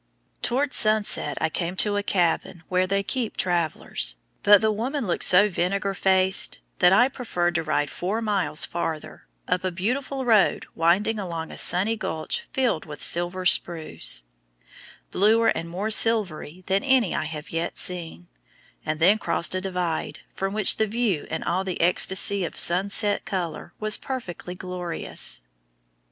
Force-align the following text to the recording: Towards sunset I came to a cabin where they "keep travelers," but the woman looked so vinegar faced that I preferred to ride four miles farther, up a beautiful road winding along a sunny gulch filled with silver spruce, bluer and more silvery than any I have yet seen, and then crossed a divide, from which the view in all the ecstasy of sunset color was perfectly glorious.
Towards 0.41 0.75
sunset 0.75 1.37
I 1.39 1.49
came 1.49 1.75
to 1.75 1.95
a 1.95 2.01
cabin 2.01 2.63
where 2.69 2.87
they 2.87 3.03
"keep 3.03 3.37
travelers," 3.37 4.15
but 4.41 4.59
the 4.59 4.71
woman 4.71 5.05
looked 5.05 5.23
so 5.23 5.47
vinegar 5.47 5.93
faced 5.93 6.59
that 6.79 6.91
I 6.91 7.07
preferred 7.07 7.53
to 7.53 7.63
ride 7.63 7.91
four 7.91 8.19
miles 8.19 8.65
farther, 8.65 9.27
up 9.47 9.63
a 9.63 9.69
beautiful 9.71 10.25
road 10.25 10.65
winding 10.73 11.19
along 11.19 11.51
a 11.51 11.55
sunny 11.59 11.95
gulch 11.95 12.47
filled 12.51 12.85
with 12.87 12.99
silver 13.03 13.45
spruce, 13.45 14.23
bluer 15.11 15.49
and 15.49 15.69
more 15.69 15.91
silvery 15.91 16.63
than 16.65 16.83
any 16.83 17.13
I 17.13 17.25
have 17.25 17.51
yet 17.51 17.77
seen, 17.77 18.27
and 18.83 18.99
then 18.99 19.19
crossed 19.19 19.53
a 19.53 19.61
divide, 19.61 20.21
from 20.33 20.51
which 20.55 20.77
the 20.77 20.87
view 20.87 21.27
in 21.29 21.43
all 21.43 21.63
the 21.63 21.79
ecstasy 21.79 22.43
of 22.43 22.57
sunset 22.57 23.23
color 23.23 23.75
was 23.79 23.97
perfectly 23.97 24.55
glorious. 24.55 25.43